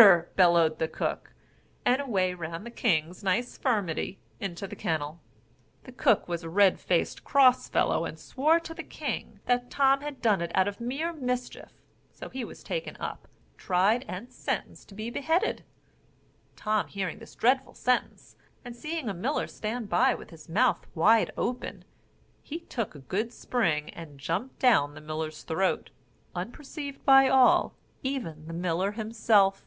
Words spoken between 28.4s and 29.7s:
by the miller himself.